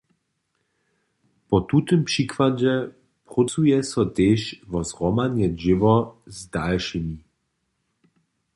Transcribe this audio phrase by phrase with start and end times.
[1.49, 2.75] Po tutym přikładźe
[3.29, 5.95] prócuje so tež wo zhromadne dźěło
[6.35, 7.17] z dalšimi.